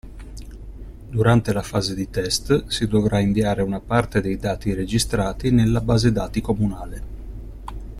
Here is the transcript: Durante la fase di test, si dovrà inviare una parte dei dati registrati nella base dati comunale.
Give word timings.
Durante 1.11 1.53
la 1.53 1.61
fase 1.61 1.93
di 1.93 2.09
test, 2.09 2.65
si 2.65 2.87
dovrà 2.87 3.19
inviare 3.19 3.61
una 3.61 3.79
parte 3.79 4.19
dei 4.19 4.35
dati 4.37 4.73
registrati 4.73 5.51
nella 5.51 5.79
base 5.81 6.11
dati 6.11 6.41
comunale. 6.41 7.03